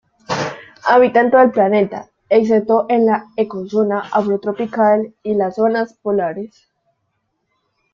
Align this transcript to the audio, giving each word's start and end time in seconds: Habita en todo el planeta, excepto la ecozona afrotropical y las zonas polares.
Habita 0.89 1.19
en 1.21 1.29
todo 1.29 1.41
el 1.41 1.51
planeta, 1.51 2.09
excepto 2.27 2.87
la 2.89 3.27
ecozona 3.37 3.99
afrotropical 4.11 5.13
y 5.21 5.35
las 5.35 5.53
zonas 5.57 5.93
polares. 5.93 6.67